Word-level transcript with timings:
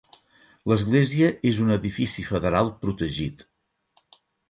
L'església 0.71 1.29
és 1.51 1.61
un 1.67 1.75
edifici 1.77 2.27
federal 2.33 2.75
protegit. 2.83 3.49